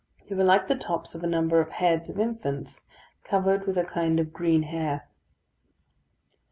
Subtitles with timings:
[0.27, 2.87] They were like the tops of a number of heads of infants,
[3.23, 5.07] covered with a kind of green hair.